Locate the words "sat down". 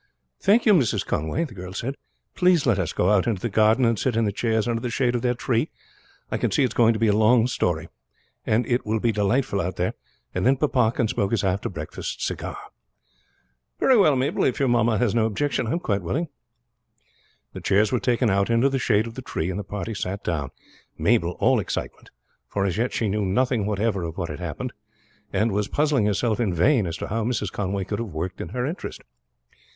19.93-20.49